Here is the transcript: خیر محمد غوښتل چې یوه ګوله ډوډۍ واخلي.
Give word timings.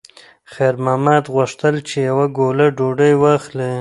خیر 0.53 0.73
محمد 0.85 1.23
غوښتل 1.35 1.75
چې 1.87 1.97
یوه 2.09 2.25
ګوله 2.37 2.67
ډوډۍ 2.77 3.13
واخلي. 3.23 3.69